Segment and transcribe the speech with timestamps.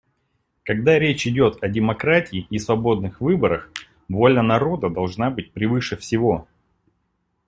[0.63, 3.71] Когда речь идет о демократии и свободных выборах,
[4.09, 6.47] воля народа должна быть превыше всего.